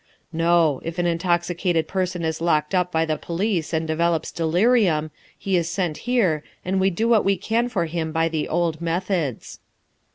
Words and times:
"No. 0.33 0.81
If 0.83 0.97
an 0.97 1.05
intoxicated 1.05 1.87
person 1.87 2.25
is 2.25 2.41
locked 2.41 2.73
up 2.73 2.91
by 2.91 3.05
the 3.05 3.17
police 3.19 3.71
and 3.71 3.85
develops 3.87 4.31
delirium, 4.31 5.11
he 5.37 5.55
is 5.55 5.69
sent 5.69 5.97
here, 6.09 6.43
and 6.65 6.79
we 6.79 6.89
do 6.89 7.07
what 7.07 7.23
we 7.23 7.37
can 7.37 7.69
for 7.69 7.85
him 7.85 8.11
by 8.11 8.27
the 8.27 8.47
old 8.49 8.81
methods." 8.81 9.59